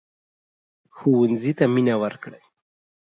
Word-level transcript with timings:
ښوونځی 0.95 1.51
ته 1.57 1.65
مينه 1.73 1.95
ورکړئ 2.03 2.43